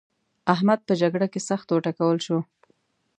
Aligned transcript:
احمد 0.53 0.79
په 0.87 0.93
جګړه 1.01 1.27
کې 1.33 1.39
سخت 1.49 1.67
وټکول 1.71 2.17
شو. 2.25 2.39